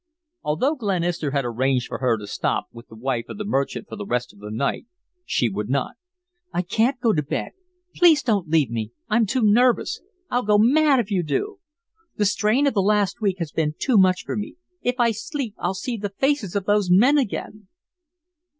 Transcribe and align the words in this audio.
Although 0.41 0.73
Glenister 0.77 1.29
had 1.29 1.45
arranged 1.45 1.85
for 1.87 1.99
her 1.99 2.17
to 2.17 2.25
stop 2.25 2.65
with 2.71 2.87
the 2.87 2.95
wife 2.95 3.25
of 3.29 3.37
the 3.37 3.45
merchant 3.45 3.87
for 3.87 3.95
the 3.95 4.05
rest 4.07 4.33
of 4.33 4.39
the 4.39 4.49
night, 4.49 4.87
she 5.25 5.47
would 5.47 5.69
not. 5.69 5.91
"I 6.51 6.63
can't 6.63 6.99
go 6.99 7.13
to 7.13 7.21
bed. 7.21 7.51
Please 7.93 8.23
don't 8.23 8.47
leave 8.49 8.71
me! 8.71 8.93
I'm 9.09 9.27
too 9.27 9.43
nervous. 9.43 10.01
I'll 10.31 10.41
go 10.41 10.57
MAD 10.57 10.99
if 10.99 11.11
you 11.11 11.21
do. 11.21 11.59
The 12.15 12.25
strain 12.25 12.65
of 12.65 12.73
the 12.73 12.81
last 12.81 13.21
week 13.21 13.35
has 13.37 13.51
been 13.51 13.75
too 13.77 13.99
much 13.99 14.23
for 14.25 14.35
me. 14.35 14.55
If 14.81 14.95
I 14.99 15.11
sleep 15.11 15.53
I'll 15.59 15.75
see 15.75 15.97
the 15.97 16.09
faces 16.09 16.55
of 16.55 16.65
those 16.65 16.89
men 16.89 17.19
again." 17.19 17.67